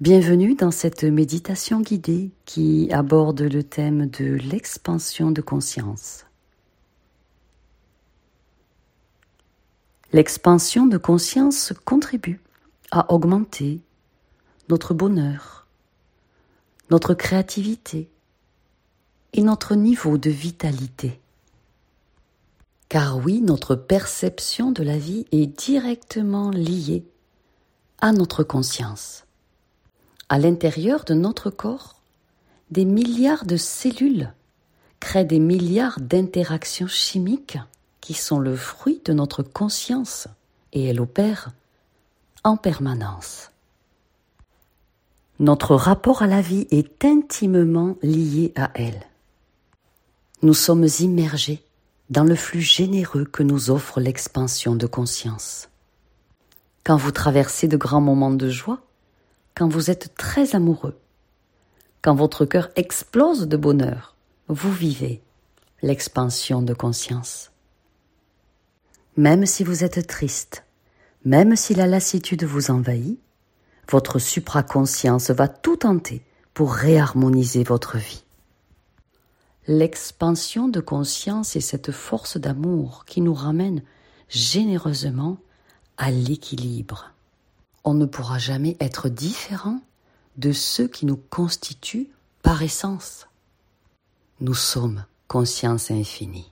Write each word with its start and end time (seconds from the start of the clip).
Bienvenue 0.00 0.54
dans 0.54 0.70
cette 0.70 1.04
méditation 1.04 1.82
guidée 1.82 2.30
qui 2.46 2.88
aborde 2.90 3.42
le 3.42 3.62
thème 3.62 4.06
de 4.06 4.36
l'expansion 4.50 5.30
de 5.30 5.42
conscience. 5.42 6.24
L'expansion 10.14 10.86
de 10.86 10.96
conscience 10.96 11.74
contribue 11.84 12.40
à 12.90 13.12
augmenter 13.12 13.82
notre 14.70 14.94
bonheur, 14.94 15.66
notre 16.88 17.12
créativité 17.12 18.08
et 19.34 19.42
notre 19.42 19.74
niveau 19.74 20.16
de 20.16 20.30
vitalité. 20.30 21.20
Car 22.88 23.18
oui, 23.18 23.42
notre 23.42 23.74
perception 23.74 24.72
de 24.72 24.82
la 24.82 24.96
vie 24.96 25.26
est 25.30 25.44
directement 25.44 26.48
liée 26.48 27.04
à 27.98 28.12
notre 28.12 28.42
conscience 28.42 29.26
à 30.30 30.38
l'intérieur 30.38 31.04
de 31.04 31.12
notre 31.12 31.50
corps, 31.50 31.96
des 32.70 32.84
milliards 32.84 33.44
de 33.44 33.56
cellules 33.56 34.32
créent 35.00 35.24
des 35.24 35.40
milliards 35.40 35.98
d'interactions 36.00 36.86
chimiques 36.86 37.58
qui 38.00 38.14
sont 38.14 38.38
le 38.38 38.54
fruit 38.54 39.02
de 39.04 39.12
notre 39.12 39.42
conscience 39.42 40.28
et 40.72 40.84
elles 40.84 41.00
opèrent 41.00 41.50
en 42.44 42.56
permanence. 42.56 43.50
Notre 45.40 45.74
rapport 45.74 46.22
à 46.22 46.28
la 46.28 46.40
vie 46.40 46.68
est 46.70 47.04
intimement 47.04 47.96
lié 48.00 48.52
à 48.54 48.70
elle. 48.74 49.00
Nous 50.42 50.54
sommes 50.54 50.86
immergés 51.00 51.64
dans 52.08 52.24
le 52.24 52.36
flux 52.36 52.60
généreux 52.60 53.24
que 53.24 53.42
nous 53.42 53.70
offre 53.70 54.00
l'expansion 54.00 54.76
de 54.76 54.86
conscience. 54.86 55.68
Quand 56.84 56.96
vous 56.96 57.10
traversez 57.10 57.66
de 57.66 57.76
grands 57.76 58.00
moments 58.00 58.30
de 58.30 58.48
joie, 58.48 58.80
quand 59.54 59.68
vous 59.68 59.90
êtes 59.90 60.14
très 60.16 60.54
amoureux, 60.54 60.98
quand 62.02 62.14
votre 62.14 62.44
cœur 62.44 62.70
explose 62.76 63.46
de 63.46 63.56
bonheur, 63.56 64.16
vous 64.48 64.72
vivez 64.72 65.22
l'expansion 65.82 66.62
de 66.62 66.74
conscience. 66.74 67.50
Même 69.16 69.46
si 69.46 69.64
vous 69.64 69.84
êtes 69.84 70.06
triste, 70.06 70.64
même 71.24 71.56
si 71.56 71.74
la 71.74 71.86
lassitude 71.86 72.44
vous 72.44 72.70
envahit, 72.70 73.18
votre 73.90 74.18
supraconscience 74.18 75.30
va 75.30 75.48
tout 75.48 75.76
tenter 75.76 76.22
pour 76.54 76.72
réharmoniser 76.72 77.64
votre 77.64 77.98
vie. 77.98 78.24
L'expansion 79.66 80.68
de 80.68 80.80
conscience 80.80 81.56
est 81.56 81.60
cette 81.60 81.92
force 81.92 82.38
d'amour 82.38 83.04
qui 83.06 83.20
nous 83.20 83.34
ramène 83.34 83.82
généreusement 84.28 85.38
à 85.96 86.10
l'équilibre 86.10 87.12
on 87.84 87.94
ne 87.94 88.06
pourra 88.06 88.38
jamais 88.38 88.76
être 88.80 89.08
différent 89.08 89.80
de 90.36 90.52
ceux 90.52 90.88
qui 90.88 91.06
nous 91.06 91.16
constituent 91.16 92.10
par 92.42 92.62
essence. 92.62 93.26
Nous 94.40 94.54
sommes 94.54 95.04
conscience 95.28 95.90
infinie. 95.90 96.50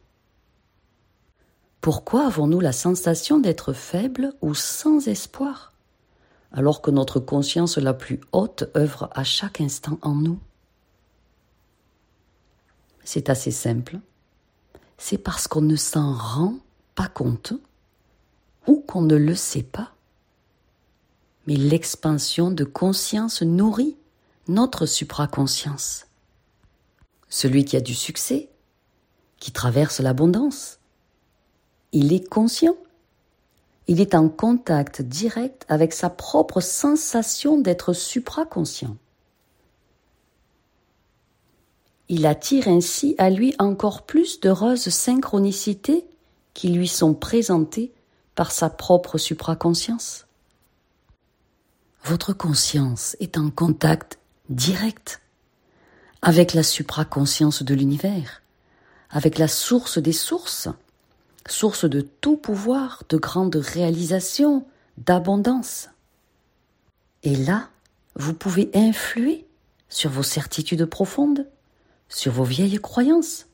Pourquoi 1.80 2.26
avons-nous 2.26 2.60
la 2.60 2.72
sensation 2.72 3.38
d'être 3.38 3.72
faibles 3.72 4.34
ou 4.40 4.54
sans 4.54 5.08
espoir, 5.08 5.72
alors 6.52 6.82
que 6.82 6.90
notre 6.90 7.20
conscience 7.20 7.78
la 7.78 7.94
plus 7.94 8.20
haute 8.32 8.64
œuvre 8.76 9.10
à 9.12 9.24
chaque 9.24 9.60
instant 9.60 9.98
en 10.02 10.14
nous? 10.14 10.38
C'est 13.04 13.30
assez 13.30 13.50
simple. 13.50 14.00
C'est 14.98 15.18
parce 15.18 15.48
qu'on 15.48 15.62
ne 15.62 15.76
s'en 15.76 16.12
rend 16.12 16.58
pas 16.94 17.08
compte 17.08 17.52
ou 18.66 18.80
qu'on 18.80 19.02
ne 19.02 19.16
le 19.16 19.34
sait 19.34 19.62
pas 19.62 19.92
mais 21.48 21.56
l'expansion 21.56 22.50
de 22.50 22.62
conscience 22.62 23.40
nourrit 23.40 23.96
notre 24.48 24.84
supraconscience. 24.84 26.04
Celui 27.30 27.64
qui 27.64 27.74
a 27.74 27.80
du 27.80 27.94
succès, 27.94 28.50
qui 29.38 29.50
traverse 29.50 30.00
l'abondance, 30.00 30.78
il 31.92 32.12
est 32.12 32.28
conscient. 32.28 32.76
Il 33.86 34.02
est 34.02 34.14
en 34.14 34.28
contact 34.28 35.00
direct 35.00 35.64
avec 35.70 35.94
sa 35.94 36.10
propre 36.10 36.60
sensation 36.60 37.58
d'être 37.58 37.94
supraconscient. 37.94 38.98
Il 42.10 42.26
attire 42.26 42.68
ainsi 42.68 43.14
à 43.16 43.30
lui 43.30 43.54
encore 43.58 44.02
plus 44.02 44.38
d'heureuses 44.40 44.90
synchronicités 44.90 46.04
qui 46.52 46.68
lui 46.68 46.88
sont 46.88 47.14
présentées 47.14 47.94
par 48.34 48.50
sa 48.50 48.68
propre 48.68 49.16
supraconscience. 49.16 50.27
Votre 52.04 52.32
conscience 52.32 53.16
est 53.20 53.36
en 53.36 53.50
contact 53.50 54.18
direct 54.48 55.20
avec 56.22 56.54
la 56.54 56.62
supraconscience 56.62 57.62
de 57.62 57.74
l'univers, 57.74 58.42
avec 59.10 59.38
la 59.38 59.48
source 59.48 59.98
des 59.98 60.12
sources, 60.12 60.68
source 61.46 61.84
de 61.84 62.00
tout 62.00 62.36
pouvoir, 62.36 63.02
de 63.08 63.16
grande 63.16 63.56
réalisation, 63.56 64.66
d'abondance. 64.96 65.88
Et 67.22 67.36
là, 67.36 67.68
vous 68.16 68.34
pouvez 68.34 68.70
influer 68.74 69.46
sur 69.88 70.10
vos 70.10 70.22
certitudes 70.22 70.84
profondes, 70.86 71.46
sur 72.08 72.32
vos 72.32 72.44
vieilles 72.44 72.78
croyances, 72.78 73.46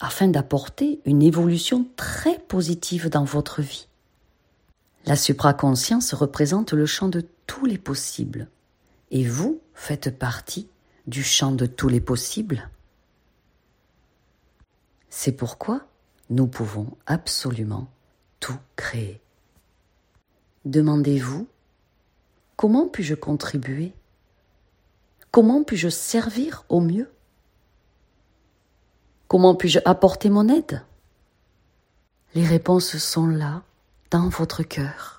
afin 0.00 0.28
d'apporter 0.28 1.00
une 1.04 1.22
évolution 1.22 1.86
très 1.96 2.38
positive 2.38 3.08
dans 3.08 3.24
votre 3.24 3.62
vie. 3.62 3.86
La 5.06 5.16
supraconscience 5.16 6.14
représente 6.14 6.72
le 6.72 6.84
champ 6.84 7.08
de 7.08 7.24
tous 7.46 7.66
les 7.66 7.78
possibles, 7.78 8.48
et 9.10 9.26
vous 9.26 9.60
faites 9.74 10.18
partie 10.18 10.68
du 11.06 11.22
champ 11.22 11.52
de 11.52 11.66
tous 11.66 11.88
les 11.88 12.00
possibles. 12.00 12.68
C'est 15.08 15.32
pourquoi 15.32 15.86
nous 16.28 16.46
pouvons 16.46 16.96
absolument 17.06 17.88
tout 18.40 18.58
créer. 18.74 19.20
Demandez-vous, 20.64 21.46
comment 22.56 22.88
puis-je 22.88 23.14
contribuer? 23.14 23.94
Comment 25.30 25.62
puis-je 25.62 25.88
servir 25.88 26.64
au 26.68 26.80
mieux? 26.80 27.10
Comment 29.28 29.54
puis-je 29.54 29.78
apporter 29.84 30.30
mon 30.30 30.48
aide? 30.48 30.82
Les 32.34 32.44
réponses 32.44 32.96
sont 32.98 33.26
là 33.26 33.62
dans 34.10 34.28
votre 34.28 34.62
cœur. 34.62 35.15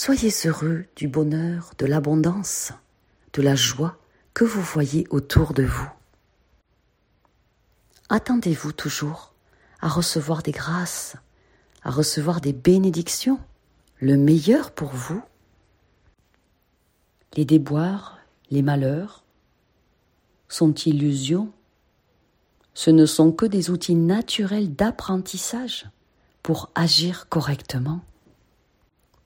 Soyez 0.00 0.30
heureux 0.44 0.84
du 0.94 1.08
bonheur, 1.08 1.72
de 1.76 1.84
l'abondance, 1.84 2.70
de 3.32 3.42
la 3.42 3.56
joie 3.56 3.98
que 4.32 4.44
vous 4.44 4.62
voyez 4.62 5.08
autour 5.10 5.54
de 5.54 5.64
vous. 5.64 5.90
Attendez-vous 8.08 8.70
toujours 8.70 9.34
à 9.80 9.88
recevoir 9.88 10.44
des 10.44 10.52
grâces, 10.52 11.16
à 11.82 11.90
recevoir 11.90 12.40
des 12.40 12.52
bénédictions, 12.52 13.40
le 13.98 14.16
meilleur 14.16 14.70
pour 14.70 14.90
vous. 14.90 15.20
Les 17.34 17.44
déboires, 17.44 18.18
les 18.52 18.62
malheurs 18.62 19.24
sont 20.48 20.74
illusions. 20.74 21.50
Ce 22.72 22.92
ne 22.92 23.04
sont 23.04 23.32
que 23.32 23.46
des 23.46 23.68
outils 23.68 23.96
naturels 23.96 24.72
d'apprentissage 24.76 25.86
pour 26.44 26.70
agir 26.76 27.28
correctement, 27.28 28.00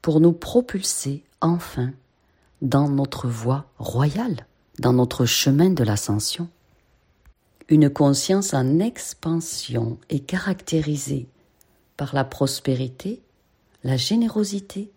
pour 0.02 0.20
nous 0.20 0.32
propulser 0.32 1.24
enfin 1.40 1.92
dans 2.60 2.88
notre 2.88 3.28
voie 3.28 3.66
royale, 3.78 4.46
dans 4.78 4.92
notre 4.92 5.24
chemin 5.24 5.70
de 5.70 5.84
l'ascension. 5.84 6.48
Une 7.68 7.88
conscience 7.88 8.52
en 8.52 8.80
expansion 8.80 9.98
est 10.10 10.20
caractérisée 10.20 11.28
par 11.96 12.14
la 12.14 12.24
prospérité, 12.24 13.22
la 13.84 13.96
générosité 13.96 14.90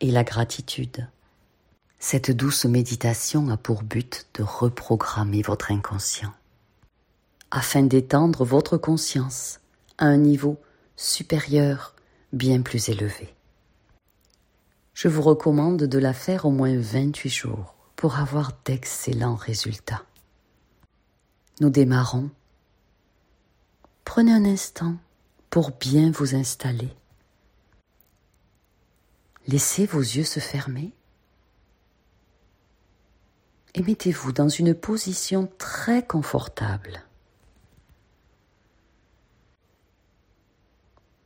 et 0.00 0.10
la 0.10 0.24
gratitude. 0.24 1.08
Cette 1.98 2.30
douce 2.30 2.64
méditation 2.64 3.48
a 3.50 3.56
pour 3.56 3.82
but 3.82 4.26
de 4.34 4.42
reprogrammer 4.42 5.42
votre 5.42 5.70
inconscient, 5.70 6.32
afin 7.50 7.82
d'étendre 7.82 8.44
votre 8.44 8.76
conscience 8.76 9.60
à 9.98 10.06
un 10.06 10.18
niveau 10.18 10.58
supérieur, 10.96 11.94
bien 12.32 12.62
plus 12.62 12.88
élevé. 12.88 13.35
Je 14.96 15.08
vous 15.08 15.20
recommande 15.20 15.82
de 15.82 15.98
la 15.98 16.14
faire 16.14 16.46
au 16.46 16.50
moins 16.50 16.74
28 16.74 17.28
jours 17.28 17.74
pour 17.96 18.16
avoir 18.16 18.52
d'excellents 18.64 19.34
résultats. 19.34 20.06
Nous 21.60 21.68
démarrons. 21.68 22.30
Prenez 24.06 24.32
un 24.32 24.46
instant 24.46 24.96
pour 25.50 25.72
bien 25.72 26.10
vous 26.10 26.34
installer. 26.34 26.88
Laissez 29.46 29.84
vos 29.84 30.00
yeux 30.00 30.24
se 30.24 30.40
fermer 30.40 30.94
et 33.74 33.82
mettez-vous 33.82 34.32
dans 34.32 34.48
une 34.48 34.72
position 34.72 35.46
très 35.58 36.06
confortable. 36.06 37.04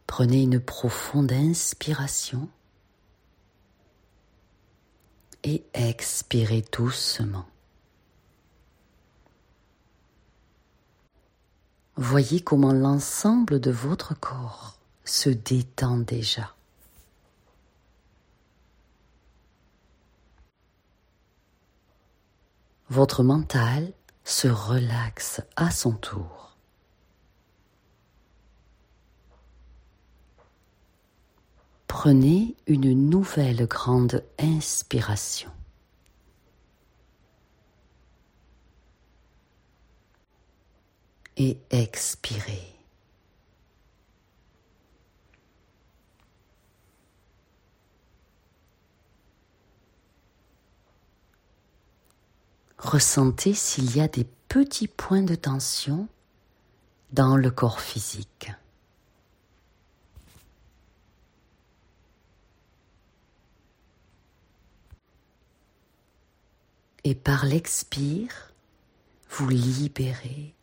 Prenez 0.09 0.43
une 0.43 0.59
profonde 0.59 1.31
inspiration 1.31 2.49
et 5.45 5.65
expirez 5.75 6.65
doucement. 6.73 7.47
Voyez 11.97 12.41
comment 12.41 12.73
l'ensemble 12.73 13.61
de 13.61 13.71
votre 13.71 14.19
corps 14.19 14.79
se 15.05 15.29
détend 15.29 15.99
déjà. 15.99 16.55
Votre 22.89 23.23
mental 23.23 23.93
se 24.25 24.49
relaxe 24.49 25.43
à 25.57 25.71
son 25.71 25.93
tour. 25.93 26.50
Prenez 31.91 32.55
une 32.69 32.93
nouvelle 33.11 33.67
grande 33.67 34.23
inspiration. 34.39 35.51
et 41.37 41.59
expirez. 41.71 42.63
Ressentez 52.79 53.55
s'il 53.55 53.97
y 53.97 54.01
a 54.01 54.07
des 54.07 54.29
petits 54.49 54.87
points 54.87 55.23
de 55.23 55.35
tension 55.35 56.09
dans 57.13 57.37
le 57.37 57.51
corps 57.51 57.81
physique. 57.81 58.53
Et 67.03 67.15
par 67.15 67.47
l'expire, 67.47 68.53
vous 69.31 69.49
libérez 69.49 70.55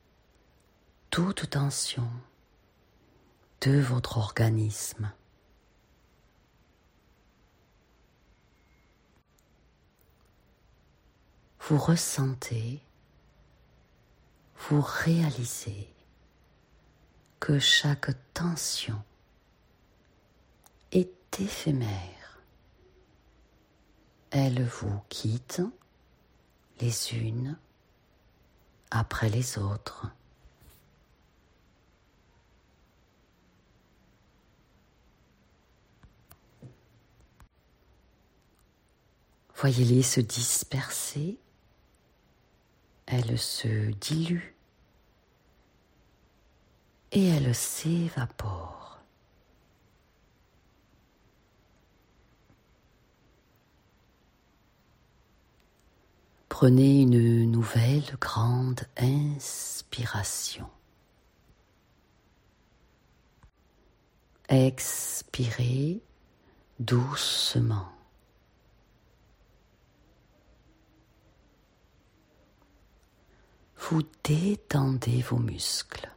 toute 1.10 1.50
tension 1.50 2.08
de 3.62 3.80
votre 3.80 4.18
organisme. 4.20 5.12
Vous 11.62 11.78
ressentez, 11.80 12.84
vous 14.70 14.82
réalisez 14.82 15.90
que 17.40 17.58
chaque 17.58 18.12
tension 18.34 19.02
est 20.92 21.42
éphémère. 21.42 22.42
Elle 24.30 24.64
vous 24.64 25.02
quitte 25.10 25.62
les 26.80 27.14
unes 27.14 27.58
après 28.92 29.30
les 29.30 29.58
autres. 29.58 30.08
Voyez-les 39.56 40.04
se 40.04 40.22
disperser. 40.22 41.40
Elles 43.08 43.40
se 43.40 43.92
diluent 43.94 44.56
et 47.12 47.28
elles 47.30 47.56
s'évaporent. 47.56 48.77
Prenez 56.50 57.02
une 57.02 57.52
nouvelle 57.52 58.16
grande 58.20 58.82
inspiration. 58.98 60.68
Expirez 64.50 66.02
doucement. 66.80 67.98
vous 73.90 74.04
détendez 74.24 75.22
vos 75.22 75.38
muscles. 75.38 76.12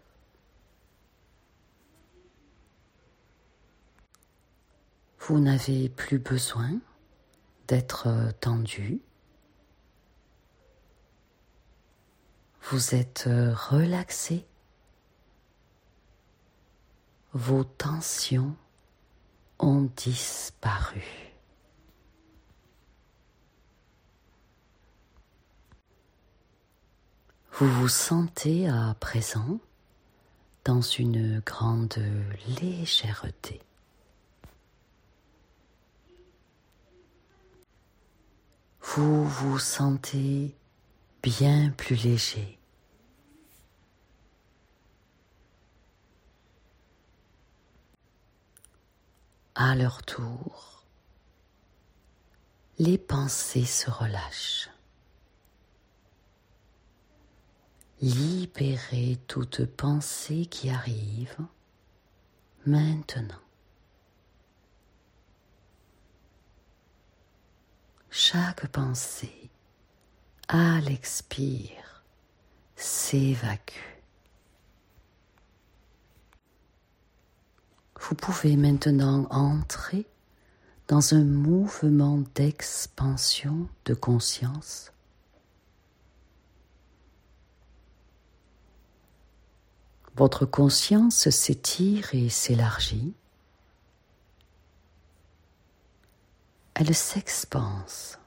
Vous 5.21 5.38
n'avez 5.38 5.88
plus 5.88 6.19
besoin 6.19 6.81
d'être 7.69 8.09
tendu. 8.41 9.00
Vous 12.62 12.95
êtes 12.95 13.25
relaxé? 13.27 14.47
Vos 17.33 17.65
tensions 17.65 18.57
ont 19.59 19.89
disparu. 19.97 21.31
Vous 27.53 27.69
vous 27.69 27.89
sentez 27.89 28.69
à 28.69 28.95
présent 28.99 29.61
dans 30.65 30.81
une 30.81 31.41
grande 31.41 32.03
légèreté. 32.61 33.61
Vous 38.81 39.25
vous 39.25 39.59
sentez 39.59 40.55
bien 41.22 41.70
plus 41.70 41.96
léger. 41.96 42.58
À 49.55 49.75
leur 49.75 50.02
tour, 50.02 50.84
les 52.78 52.96
pensées 52.96 53.67
se 53.67 53.90
relâchent. 53.90 54.70
Libérez 58.00 59.19
toute 59.26 59.67
pensée 59.67 60.46
qui 60.46 60.70
arrive 60.70 61.37
maintenant. 62.64 63.34
Chaque 68.08 68.67
pensée, 68.69 69.40
à 70.53 70.81
l'expire, 70.81 72.03
s'évacue. 72.75 74.03
Vous 78.01 78.17
pouvez 78.17 78.57
maintenant 78.57 79.29
entrer 79.31 80.07
dans 80.89 81.15
un 81.15 81.23
mouvement 81.23 82.19
d'expansion 82.35 83.69
de 83.85 83.95
conscience 83.95 84.91
Votre 90.17 90.47
conscience 90.47 91.31
s'étire 91.31 92.13
et 92.13 92.29
s'élargit. 92.29 93.15
Elle 96.75 96.93
s'expanse. 96.93 98.19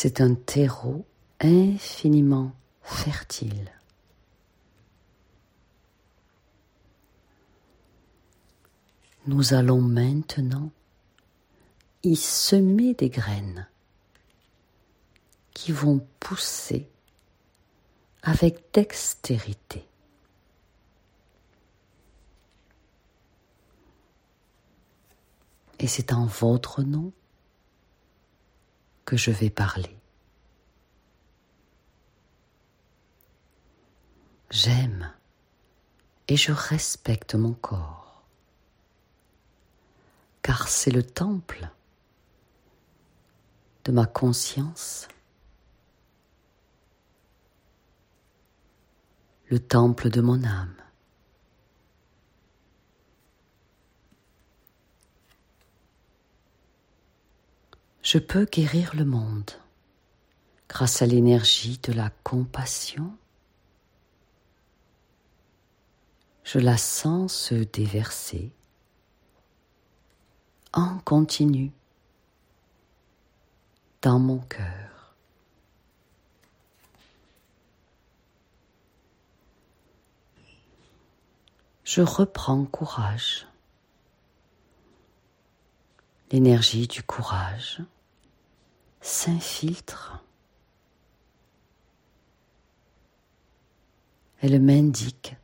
C'est 0.00 0.20
un 0.20 0.36
terreau 0.36 1.04
infiniment 1.40 2.52
fertile. 2.82 3.72
Nous 9.26 9.54
allons 9.54 9.80
maintenant 9.80 10.70
y 12.04 12.14
semer 12.14 12.94
des 12.94 13.08
graines 13.08 13.66
qui 15.52 15.72
vont 15.72 16.06
pousser 16.20 16.88
avec 18.22 18.72
dextérité. 18.72 19.84
Et 25.80 25.88
c'est 25.88 26.12
en 26.12 26.26
votre 26.26 26.84
nom 26.84 27.12
que 29.08 29.16
je 29.16 29.30
vais 29.30 29.48
parler. 29.48 29.96
J'aime 34.50 35.10
et 36.28 36.36
je 36.36 36.52
respecte 36.52 37.34
mon 37.34 37.54
corps, 37.54 38.22
car 40.42 40.68
c'est 40.68 40.90
le 40.90 41.02
temple 41.02 41.70
de 43.86 43.92
ma 43.92 44.04
conscience 44.04 45.08
le 49.46 49.58
temple 49.58 50.10
de 50.10 50.20
mon 50.20 50.44
âme. 50.44 50.76
Je 58.10 58.16
peux 58.16 58.46
guérir 58.46 58.96
le 58.96 59.04
monde 59.04 59.50
grâce 60.66 61.02
à 61.02 61.06
l'énergie 61.06 61.78
de 61.82 61.92
la 61.92 62.08
compassion. 62.24 63.14
Je 66.42 66.58
la 66.58 66.78
sens 66.78 67.34
se 67.34 67.54
déverser 67.54 68.50
en 70.72 70.96
continu 71.00 71.70
dans 74.00 74.18
mon 74.18 74.38
cœur. 74.38 75.14
Je 81.84 82.00
reprends 82.00 82.64
courage, 82.64 83.46
l'énergie 86.32 86.88
du 86.88 87.02
courage 87.02 87.82
s'infiltre. 89.00 90.22
Elle 94.40 94.60
m'indique 94.60 95.36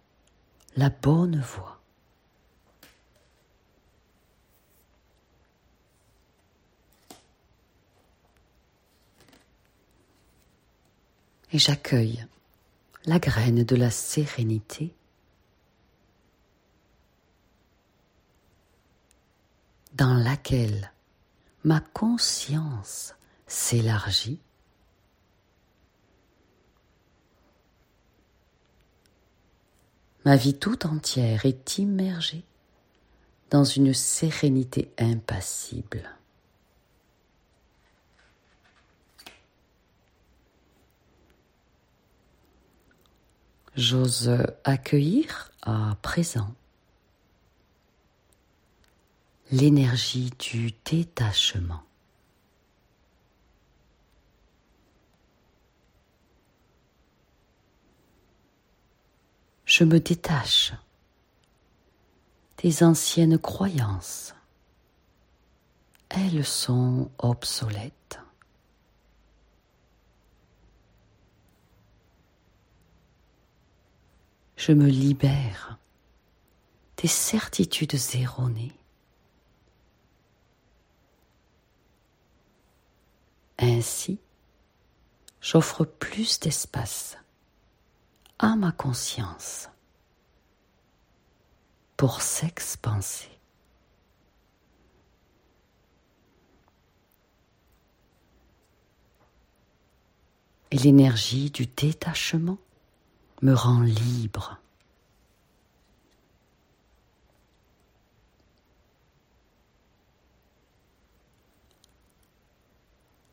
la 0.77 0.91
bonne 0.91 1.41
voie. 1.41 1.81
Et 11.53 11.59
j'accueille 11.59 12.27
la 13.07 13.19
graine 13.21 13.63
de 13.63 13.77
la 13.77 13.91
sérénité 13.91 14.93
dans 19.93 20.15
laquelle 20.15 20.91
ma 21.63 21.81
conscience 21.81 23.15
s'élargit, 23.55 24.41
ma 30.25 30.35
vie 30.35 30.59
tout 30.59 30.87
entière 30.87 31.47
est 31.47 31.79
immergée 31.79 32.43
dans 33.51 33.63
une 33.63 33.95
sérénité 33.95 34.93
impassible. 34.99 36.11
J'ose 43.77 44.37
accueillir 44.65 45.53
à 45.63 45.97
présent 46.03 46.53
l'énergie 49.53 50.31
du 50.41 50.73
détachement. 50.85 51.84
Je 59.77 59.83
me 59.83 59.99
détache 59.99 60.73
des 62.59 62.85
anciennes 62.85 63.41
croyances. 63.41 64.33
Elles 66.11 66.45
sont 66.45 67.11
obsolètes. 67.19 68.21
Je 74.57 74.71
me 74.71 74.87
libère 74.87 75.77
des 76.99 77.09
certitudes 77.09 77.99
erronées. 78.15 78.79
Ainsi, 83.59 84.21
j'offre 85.41 85.85
plus 85.85 86.39
d'espace 86.39 87.17
à 88.39 88.57
ma 88.57 88.73
conscience 88.73 89.69
pour 91.97 92.23
s'expanser. 92.23 93.29
Et 100.71 100.79
l'énergie 100.79 101.51
du 101.51 101.67
détachement 101.67 102.59
me 103.43 103.55
rend 103.55 103.81
libre. 103.81 104.59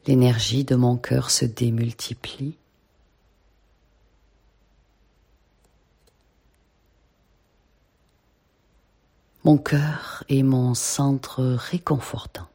L'énergie 0.05 0.63
de 0.63 0.75
mon 0.75 0.97
cœur 0.97 1.31
se 1.31 1.45
démultiplie 1.45 2.57
Mon 9.43 9.57
cœur 9.57 10.23
est 10.29 10.43
mon 10.43 10.73
centre 10.73 11.41
réconfortant. 11.43 12.47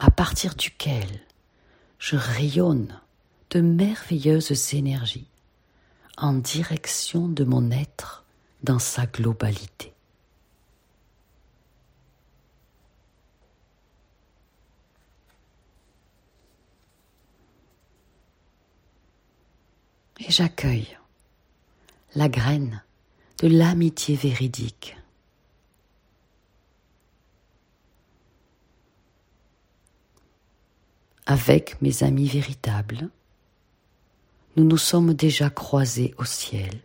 à 0.00 0.10
partir 0.10 0.54
duquel 0.54 1.06
je 1.98 2.16
rayonne 2.16 2.98
de 3.50 3.60
merveilleuses 3.60 4.74
énergies 4.74 5.28
en 6.16 6.32
direction 6.32 7.28
de 7.28 7.44
mon 7.44 7.70
être 7.70 8.24
dans 8.62 8.78
sa 8.78 9.04
globalité. 9.06 9.92
Et 20.20 20.30
j'accueille 20.30 20.98
la 22.14 22.28
graine 22.28 22.82
de 23.38 23.48
l'amitié 23.48 24.16
véridique. 24.16 24.96
Avec 31.26 31.80
mes 31.80 32.02
amis 32.02 32.26
véritables, 32.26 33.08
nous 34.56 34.64
nous 34.64 34.76
sommes 34.76 35.14
déjà 35.14 35.48
croisés 35.48 36.12
au 36.18 36.24
ciel. 36.24 36.80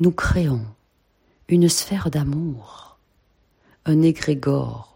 Nous 0.00 0.10
créons 0.10 0.66
une 1.48 1.68
sphère 1.68 2.10
d'amour, 2.10 2.98
un 3.84 4.02
égrégore 4.02 4.93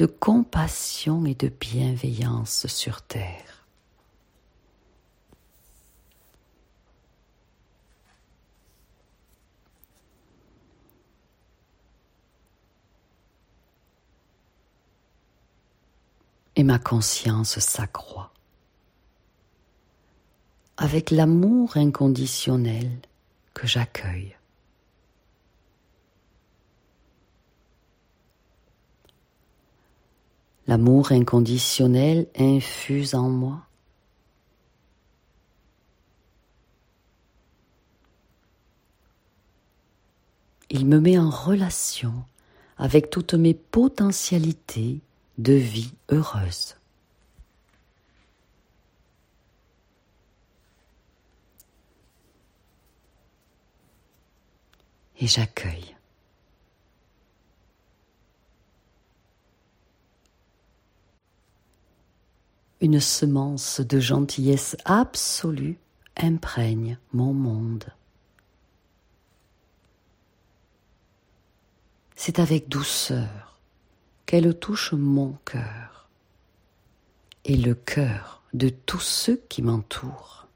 de 0.00 0.06
compassion 0.06 1.26
et 1.26 1.34
de 1.34 1.48
bienveillance 1.48 2.66
sur 2.68 3.02
terre. 3.02 3.66
Et 16.56 16.62
ma 16.62 16.78
conscience 16.78 17.58
s'accroît 17.58 18.32
avec 20.78 21.10
l'amour 21.10 21.76
inconditionnel 21.76 22.90
que 23.52 23.66
j'accueille. 23.66 24.39
L'amour 30.70 31.10
inconditionnel 31.10 32.28
infuse 32.38 33.16
en 33.16 33.28
moi. 33.28 33.66
Il 40.70 40.86
me 40.86 41.00
met 41.00 41.18
en 41.18 41.28
relation 41.28 42.14
avec 42.78 43.10
toutes 43.10 43.34
mes 43.34 43.52
potentialités 43.52 45.00
de 45.38 45.54
vie 45.54 45.92
heureuse. 46.08 46.76
Et 55.18 55.26
j'accueille 55.26 55.96
Une 62.82 63.00
semence 63.00 63.80
de 63.80 64.00
gentillesse 64.00 64.74
absolue 64.86 65.78
imprègne 66.16 66.98
mon 67.12 67.34
monde. 67.34 67.92
C'est 72.16 72.38
avec 72.38 72.68
douceur 72.68 73.60
qu'elle 74.24 74.58
touche 74.58 74.94
mon 74.94 75.32
cœur 75.44 76.08
et 77.44 77.56
le 77.56 77.74
cœur 77.74 78.42
de 78.54 78.70
tous 78.70 79.00
ceux 79.00 79.36
qui 79.48 79.60
m'entourent. 79.60 80.46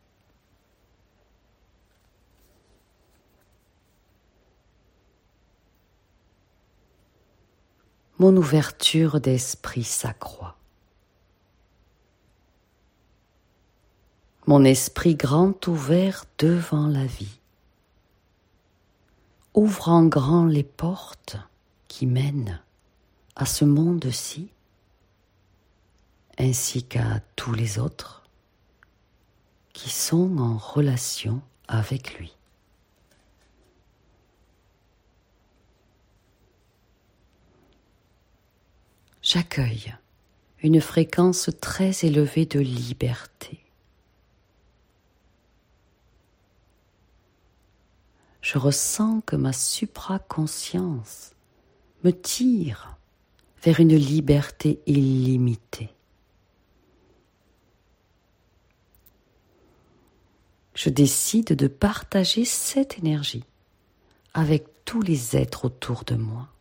Mon 8.19 8.35
ouverture 8.37 9.21
d'esprit 9.21 9.85
s'accroît. 9.85 10.57
Mon 14.47 14.63
esprit 14.65 15.15
grand 15.15 15.67
ouvert 15.69 16.27
devant 16.39 16.87
la 16.87 17.07
vie, 17.07 17.41
ouvrant 19.55 20.05
grand 20.05 20.45
les 20.45 20.63
portes 20.63 21.37
qui 21.89 22.05
mènent 22.07 22.61
à 23.37 23.47
ce 23.47 23.65
monde-ci, 23.65 24.51
ainsi 26.39 26.85
qu'à 26.85 27.21
tous 27.37 27.53
les 27.53 27.79
autres 27.79 28.29
qui 29.73 29.89
sont 29.89 30.39
en 30.39 30.59
relation 30.59 31.41
avec 31.67 32.19
lui. 32.19 32.37
J'accueille 39.23 39.95
une 40.63 40.83
fréquence 40.83 41.49
très 41.63 42.05
élevée 42.05 42.45
de 42.45 42.61
liberté. 42.61 43.64
Je 48.45 48.59
ressens 48.59 49.23
que 49.23 49.37
ma 49.37 49.55
supraconscience 49.55 51.31
me 52.05 52.11
tire 52.11 52.99
vers 53.63 53.81
une 53.81 53.97
liberté 53.97 54.83
illimitée. 54.85 55.89
Je 60.75 60.91
décide 60.91 61.57
de 61.57 61.69
partager 61.69 62.45
cette 62.45 62.99
énergie 62.99 63.45
avec 64.35 64.67
tous 64.85 65.01
les 65.01 65.39
êtres 65.39 65.65
autour 65.65 66.05
de 66.05 66.17
moi. 66.17 66.54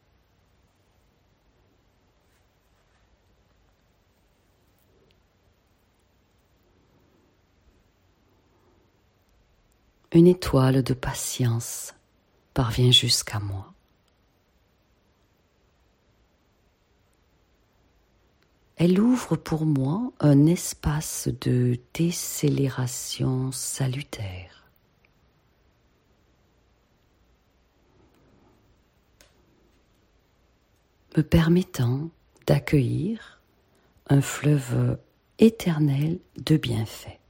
Une 10.13 10.27
étoile 10.27 10.83
de 10.83 10.93
patience 10.93 11.95
parvient 12.53 12.91
jusqu'à 12.91 13.39
moi. 13.39 13.73
Elle 18.75 18.99
ouvre 18.99 19.35
pour 19.35 19.65
moi 19.65 20.11
un 20.19 20.45
espace 20.45 21.29
de 21.41 21.79
décélération 21.93 23.51
salutaire. 23.51 24.63
me 31.15 31.21
permettant 31.21 32.09
d'accueillir 32.47 33.39
un 34.07 34.21
fleuve 34.21 34.97
éternel 35.37 36.19
de 36.37 36.57
bienfaits. 36.57 37.22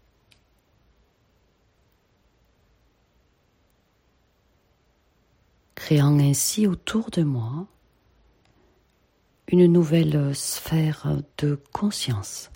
Créant 5.84 6.18
ainsi 6.18 6.66
autour 6.66 7.10
de 7.10 7.24
moi 7.24 7.68
une 9.50 9.66
nouvelle 9.66 10.34
sphère 10.34 11.18
de 11.40 11.60
conscience. 11.74 12.50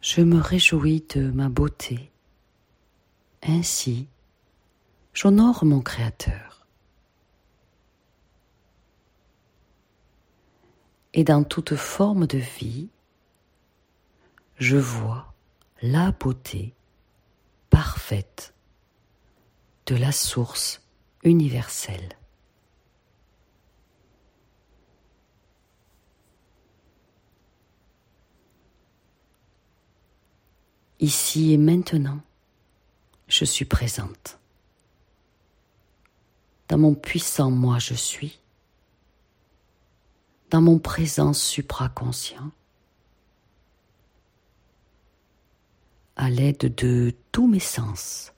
Je 0.00 0.20
me 0.20 0.40
réjouis 0.40 1.04
de 1.12 1.32
ma 1.32 1.48
beauté. 1.48 2.12
Ainsi, 3.42 4.06
j'honore 5.12 5.64
mon 5.64 5.80
Créateur. 5.80 6.43
Et 11.16 11.22
dans 11.22 11.44
toute 11.44 11.76
forme 11.76 12.26
de 12.26 12.38
vie, 12.38 12.88
je 14.56 14.76
vois 14.76 15.32
la 15.80 16.10
beauté 16.10 16.74
parfaite 17.70 18.52
de 19.86 19.94
la 19.94 20.10
source 20.10 20.82
universelle. 21.22 22.18
Ici 30.98 31.52
et 31.52 31.58
maintenant, 31.58 32.20
je 33.28 33.44
suis 33.44 33.66
présente. 33.66 34.40
Dans 36.68 36.78
mon 36.78 36.94
puissant 36.94 37.52
moi 37.52 37.78
je 37.78 37.94
suis, 37.94 38.40
dans 40.54 40.62
mon 40.62 40.78
présent 40.78 41.32
supraconscient, 41.32 42.52
à 46.14 46.30
l'aide 46.30 46.72
de 46.76 47.12
tous 47.32 47.48
mes 47.48 47.58
sens. 47.58 48.32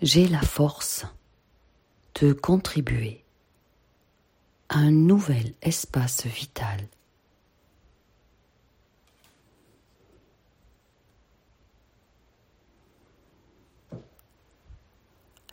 J'ai 0.00 0.26
la 0.28 0.40
force 0.40 1.04
de 2.22 2.32
contribuer 2.32 3.22
à 4.70 4.78
un 4.78 4.92
nouvel 4.92 5.52
espace 5.60 6.24
vital. 6.24 6.88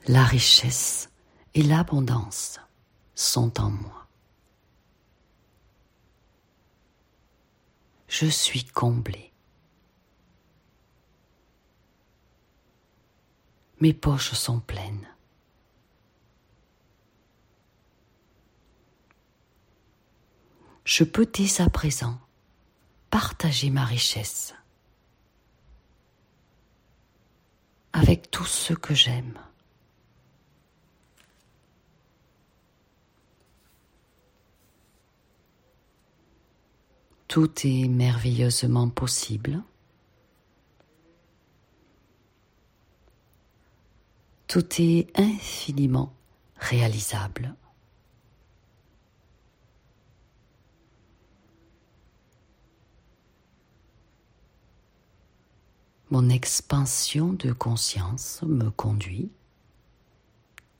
La 0.09 0.23
richesse 0.23 1.11
et 1.53 1.61
l'abondance 1.61 2.59
sont 3.13 3.61
en 3.61 3.69
moi. 3.69 3.99
je 8.09 8.25
suis 8.25 8.65
comblé. 8.65 9.31
Mes 13.79 13.93
poches 13.93 14.33
sont 14.33 14.59
pleines. 14.59 15.07
Je 20.85 21.03
peux 21.03 21.27
dès 21.27 21.61
à 21.61 21.69
présent 21.69 22.19
partager 23.11 23.69
ma 23.69 23.85
richesse 23.85 24.55
avec 27.93 28.31
tous 28.31 28.45
ceux 28.45 28.75
que 28.75 28.95
j'aime. 28.95 29.39
Tout 37.29 37.51
est 37.63 37.87
merveilleusement 37.87 38.89
possible. 38.89 39.61
Tout 44.47 44.65
est 44.79 45.07
infiniment 45.13 46.11
réalisable. 46.55 47.53
Mon 56.09 56.29
expansion 56.29 57.33
de 57.33 57.51
conscience 57.51 58.41
me 58.41 58.71
conduit 58.71 59.29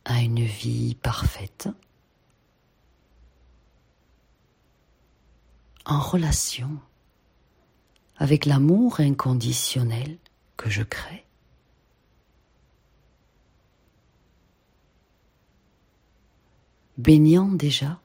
à 0.04 0.22
une 0.22 0.44
vie 0.44 0.96
parfaite 0.96 1.70
en 5.90 6.00
relation 6.00 6.70
avec 8.18 8.46
l'amour 8.46 9.00
inconditionnel 9.00 10.18
que 10.58 10.70
je 10.70 10.84
crée. 10.84 11.26
baignant 16.98 17.48
déjà 17.48 18.02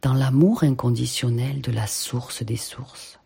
dans 0.00 0.14
l'amour 0.14 0.64
inconditionnel 0.64 1.60
de 1.60 1.70
la 1.70 1.86
source 1.86 2.42
des 2.42 2.56
sources. 2.56 3.20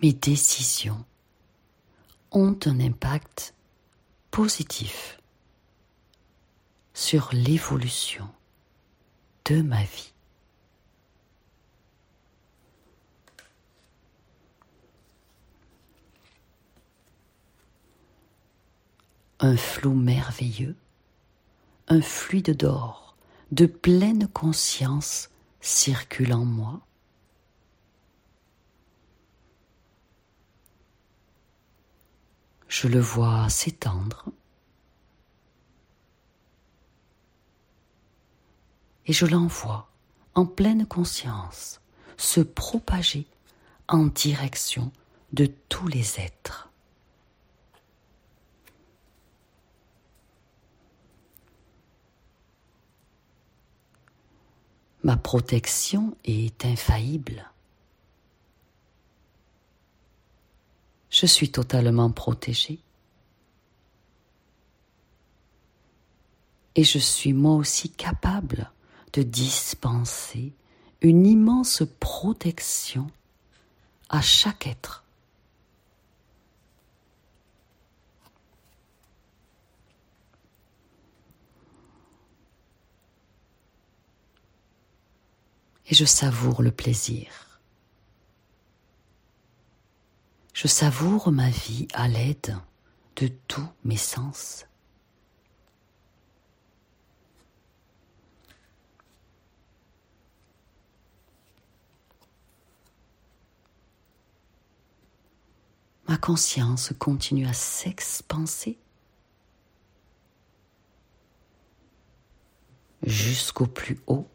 Mes 0.00 0.12
décisions 0.12 1.04
ont 2.30 2.56
un 2.66 2.78
impact 2.78 3.52
positif 4.32 5.20
sur 6.94 7.30
l'évolution 7.32 8.28
de 9.44 9.62
ma 9.62 9.84
vie. 9.84 10.08
un 19.44 19.56
flot 19.56 19.92
merveilleux, 19.92 20.76
un 21.88 22.00
fluide 22.00 22.56
d'or, 22.56 23.16
de 23.50 23.66
pleine 23.66 24.28
conscience 24.28 25.30
circule 25.60 26.32
en 26.32 26.44
moi. 26.44 26.80
Je 32.72 32.88
le 32.88 33.00
vois 33.00 33.50
s'étendre 33.50 34.30
et 39.04 39.12
je 39.12 39.26
l'envoie 39.26 39.90
en 40.34 40.46
pleine 40.46 40.86
conscience 40.86 41.82
se 42.16 42.40
propager 42.40 43.26
en 43.88 44.06
direction 44.06 44.90
de 45.34 45.52
tous 45.68 45.86
les 45.86 46.18
êtres. 46.18 46.70
Ma 55.02 55.18
protection 55.18 56.16
est 56.24 56.64
infaillible. 56.64 57.51
Je 61.12 61.26
suis 61.26 61.50
totalement 61.50 62.10
protégée. 62.10 62.80
Et 66.74 66.84
je 66.84 66.98
suis 66.98 67.34
moi 67.34 67.54
aussi 67.54 67.90
capable 67.90 68.72
de 69.12 69.22
dispenser 69.22 70.54
une 71.02 71.26
immense 71.26 71.82
protection 72.00 73.10
à 74.08 74.22
chaque 74.22 74.66
être. 74.66 75.04
Et 85.88 85.94
je 85.94 86.06
savoure 86.06 86.62
le 86.62 86.70
plaisir. 86.70 87.41
Je 90.62 90.68
savoure 90.68 91.32
ma 91.32 91.50
vie 91.50 91.88
à 91.92 92.06
l'aide 92.06 92.56
de 93.16 93.26
tous 93.48 93.66
mes 93.82 93.96
sens. 93.96 94.64
ma 106.06 106.16
conscience 106.16 106.92
continue 106.98 107.46
à 107.46 107.54
s'expanser 107.54 108.78
jusqu'au 113.02 113.66
plus 113.66 113.98
haut, 114.06 114.28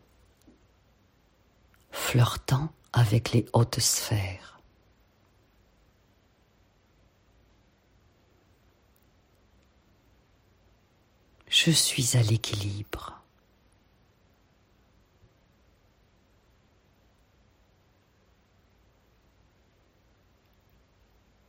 flirtant 1.91 2.73
avec 2.91 3.31
les 3.31 3.45
hautes 3.53 3.79
sphères. 3.79 4.56
Je 11.59 11.71
suis 11.71 12.15
à 12.15 12.21
l'équilibre. 12.21 13.23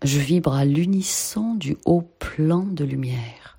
je 0.02 0.18
vibre 0.18 0.54
à 0.54 0.64
l'unisson 0.64 1.54
du 1.54 1.76
haut 1.84 2.08
plan 2.18 2.64
de 2.64 2.84
lumière. 2.84 3.58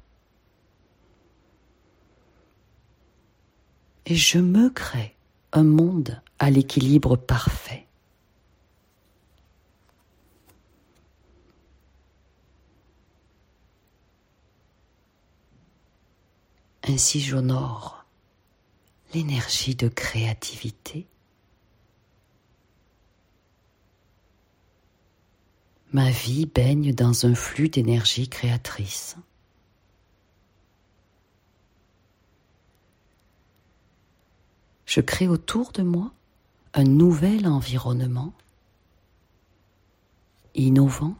Et 4.07 4.15
je 4.15 4.39
me 4.39 4.71
crée 4.71 5.15
un 5.51 5.63
monde 5.63 6.19
à 6.39 6.49
l'équilibre 6.49 7.15
parfait. 7.15 7.88
Ainsi 16.89 17.21
j'honore 17.21 18.03
l'énergie 19.13 19.75
de 19.75 19.89
créativité 19.89 21.05
Ma 25.91 26.09
vie 26.09 26.47
baigne 26.47 26.91
dans 26.95 27.27
un 27.27 27.35
flux 27.35 27.69
d'énergie 27.69 28.27
créatrice. 28.27 29.17
Je 34.87 35.01
crée 35.01 35.27
autour 35.27 35.71
de 35.71 35.83
moi 35.83 36.11
un 36.73 36.85
nouvel 36.85 37.45
environnement 37.45 38.33
innovant. 40.55 41.13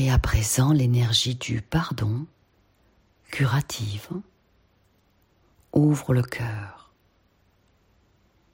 Et 0.00 0.12
à 0.12 0.18
présent, 0.20 0.72
l'énergie 0.72 1.34
du 1.34 1.60
pardon 1.60 2.24
curative 3.32 4.08
ouvre 5.72 6.14
le 6.14 6.22
cœur 6.22 6.92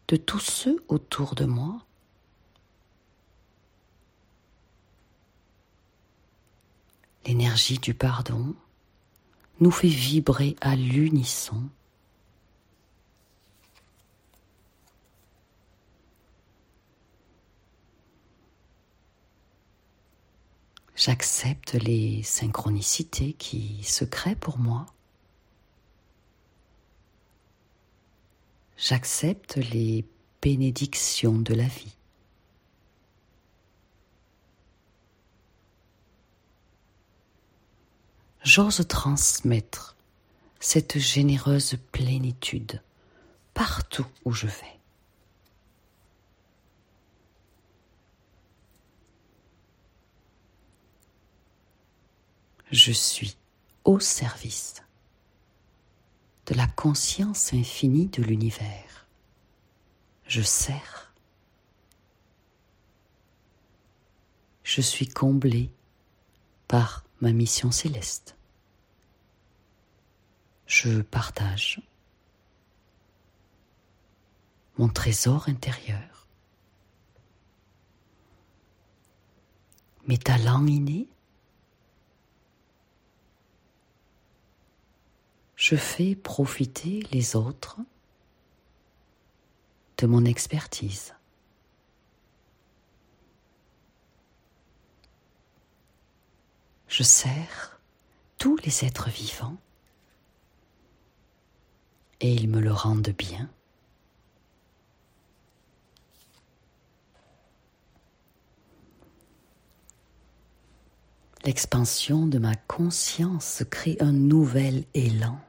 de 0.08 0.16
tous 0.16 0.38
ceux 0.38 0.82
autour 0.88 1.34
de 1.34 1.44
moi 1.44 1.84
L'énergie 7.26 7.78
du 7.78 7.92
pardon 7.92 8.54
nous 9.60 9.70
fait 9.70 9.88
vibrer 9.88 10.56
à 10.62 10.76
l'unisson 10.76 11.68
J'accepte 21.06 21.74
les 21.74 22.22
synchronicités 22.22 23.34
qui 23.34 23.84
se 23.84 24.06
créent 24.06 24.34
pour 24.34 24.56
moi. 24.58 24.86
J'accepte 28.78 29.56
les 29.56 30.06
bénédictions 30.40 31.38
de 31.38 31.52
la 31.52 31.66
vie. 31.66 31.94
J'ose 38.42 38.88
transmettre 38.88 39.96
cette 40.58 40.98
généreuse 40.98 41.76
plénitude 41.92 42.80
partout 43.52 44.06
où 44.24 44.32
je 44.32 44.46
vais. 44.46 44.73
Je 52.74 52.90
suis 52.90 53.36
au 53.84 54.00
service 54.00 54.82
de 56.46 56.54
la 56.54 56.66
conscience 56.66 57.54
infinie 57.54 58.08
de 58.08 58.22
l'univers. 58.22 59.06
Je 60.26 60.42
sers. 60.42 61.12
Je 64.64 64.80
suis 64.80 65.06
comblé 65.06 65.70
par 66.66 67.04
ma 67.20 67.32
mission 67.32 67.70
céleste. 67.70 68.36
Je 70.66 71.00
partage 71.02 71.80
mon 74.78 74.88
trésor 74.88 75.48
intérieur, 75.48 76.26
mes 80.08 80.18
talents 80.18 80.66
innés, 80.66 81.06
je 85.64 85.76
fais 85.76 86.14
profiter 86.14 87.06
les 87.10 87.36
autres 87.36 87.78
de 89.96 90.06
mon 90.06 90.26
expertise. 90.26 91.14
Je 96.86 97.02
sers 97.02 97.80
tous 98.36 98.58
les 98.58 98.84
êtres 98.84 99.08
vivants 99.08 99.56
et 102.20 102.34
ils 102.34 102.50
me 102.50 102.60
le 102.60 102.70
rendent 102.70 103.14
bien. 103.16 103.48
L'expansion 111.46 112.26
de 112.26 112.38
ma 112.38 112.54
conscience 112.54 113.62
crée 113.70 113.96
un 114.00 114.12
nouvel 114.12 114.84
élan 114.92 115.40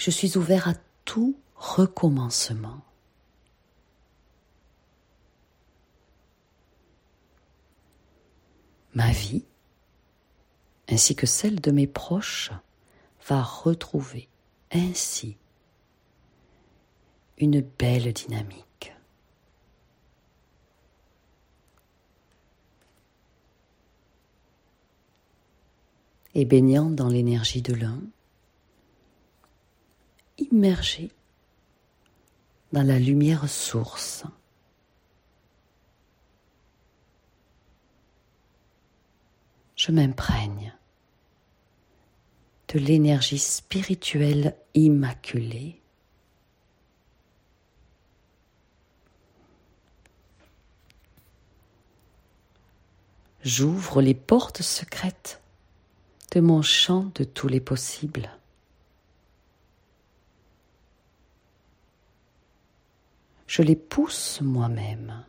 Je 0.00 0.10
suis 0.10 0.38
ouvert 0.38 0.66
à 0.66 0.72
tout 1.04 1.36
recommencement. 1.56 2.80
Ma 8.94 9.10
vie, 9.12 9.44
ainsi 10.88 11.14
que 11.14 11.26
celle 11.26 11.60
de 11.60 11.70
mes 11.70 11.86
proches, 11.86 12.50
va 13.28 13.42
retrouver 13.42 14.30
ainsi 14.72 15.36
une 17.36 17.60
belle 17.60 18.10
dynamique. 18.14 18.94
Et 26.34 26.46
baignant 26.46 26.88
dans 26.88 27.08
l'énergie 27.10 27.60
de 27.60 27.74
l'un, 27.74 28.00
immergé 30.40 31.10
dans 32.72 32.82
la 32.82 32.98
lumière 32.98 33.48
source. 33.48 34.24
Je 39.76 39.92
m'imprègne 39.92 40.74
de 42.68 42.78
l'énergie 42.78 43.38
spirituelle 43.38 44.54
immaculée. 44.74 45.80
J'ouvre 53.42 54.02
les 54.02 54.14
portes 54.14 54.60
secrètes 54.60 55.40
de 56.32 56.40
mon 56.40 56.60
champ 56.60 57.10
de 57.14 57.24
tous 57.24 57.48
les 57.48 57.60
possibles. 57.60 58.30
Je 63.50 63.62
les 63.62 63.74
pousse 63.74 64.40
moi-même. 64.42 65.24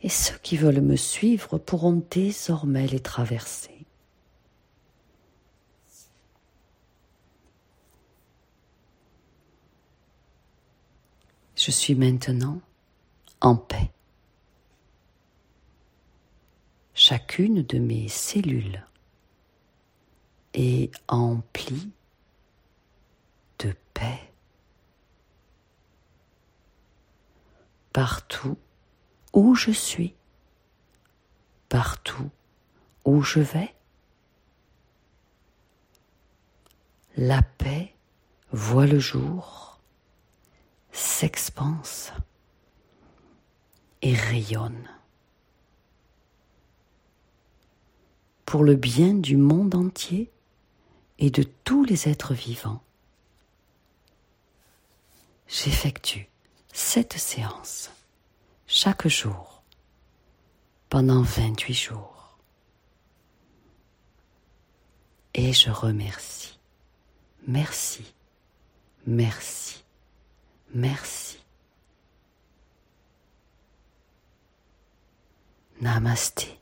et 0.00 0.08
ceux 0.08 0.38
qui 0.38 0.56
veulent 0.56 0.80
me 0.80 0.96
suivre 0.96 1.58
pourront 1.58 2.04
désormais 2.10 2.86
les 2.86 3.00
traverser. 3.00 3.84
Je 11.56 11.70
suis 11.72 11.96
maintenant 11.96 12.60
en 13.40 13.56
paix. 13.56 13.90
Chacune 16.94 17.62
de 17.62 17.78
mes 17.78 18.08
cellules 18.08 18.84
est 20.54 20.92
emplie 21.08 21.90
Partout 27.92 28.56
où 29.32 29.56
je 29.56 29.72
suis, 29.72 30.14
partout 31.68 32.30
où 33.04 33.22
je 33.22 33.40
vais. 33.40 33.74
La 37.16 37.42
paix 37.42 37.94
voit 38.52 38.86
le 38.86 39.00
jour, 39.00 39.80
s'expanse 40.92 42.12
et 44.02 44.14
rayonne. 44.14 44.88
Pour 48.46 48.62
le 48.62 48.76
bien 48.76 49.14
du 49.14 49.36
monde 49.36 49.74
entier 49.74 50.30
et 51.18 51.30
de 51.30 51.42
tous 51.42 51.82
les 51.84 52.08
êtres 52.08 52.34
vivants, 52.34 52.82
j'effectue 55.48 56.28
cette 56.72 57.14
séance 57.14 57.90
chaque 58.66 59.08
jour 59.08 59.62
pendant 60.90 61.22
28 61.22 61.74
jours. 61.74 62.38
Et 65.34 65.52
je 65.52 65.70
remercie. 65.70 66.58
Merci, 67.46 68.04
merci, 69.06 69.84
merci. 70.74 71.38
Namasté. 75.80 76.58